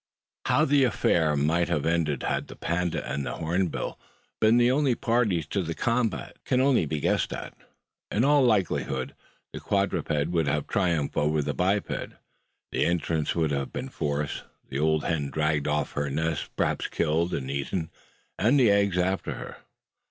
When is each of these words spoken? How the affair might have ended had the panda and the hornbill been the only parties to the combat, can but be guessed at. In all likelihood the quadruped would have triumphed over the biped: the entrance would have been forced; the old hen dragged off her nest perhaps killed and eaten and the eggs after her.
How 0.47 0.65
the 0.65 0.83
affair 0.83 1.35
might 1.35 1.69
have 1.69 1.85
ended 1.85 2.23
had 2.23 2.47
the 2.47 2.55
panda 2.55 3.07
and 3.07 3.23
the 3.23 3.33
hornbill 3.35 3.99
been 4.39 4.57
the 4.57 4.71
only 4.71 4.95
parties 4.95 5.45
to 5.49 5.61
the 5.61 5.75
combat, 5.75 6.37
can 6.43 6.59
but 6.59 6.89
be 6.89 6.99
guessed 6.99 7.31
at. 7.31 7.53
In 8.09 8.25
all 8.25 8.41
likelihood 8.43 9.13
the 9.53 9.59
quadruped 9.59 10.29
would 10.29 10.47
have 10.47 10.65
triumphed 10.65 11.15
over 11.17 11.43
the 11.43 11.53
biped: 11.53 11.89
the 12.71 12.83
entrance 12.83 13.35
would 13.35 13.51
have 13.51 13.71
been 13.71 13.89
forced; 13.89 14.41
the 14.67 14.79
old 14.79 15.03
hen 15.03 15.29
dragged 15.29 15.67
off 15.67 15.91
her 15.91 16.09
nest 16.09 16.49
perhaps 16.55 16.87
killed 16.87 17.31
and 17.31 17.51
eaten 17.51 17.91
and 18.39 18.59
the 18.59 18.71
eggs 18.71 18.97
after 18.97 19.35
her. 19.35 19.57